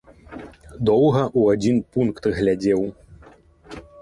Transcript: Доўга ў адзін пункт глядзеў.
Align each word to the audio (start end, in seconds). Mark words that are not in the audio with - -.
Доўга 0.87 1.21
ў 1.39 1.41
адзін 1.57 1.77
пункт 1.99 2.23
глядзеў. 2.39 2.81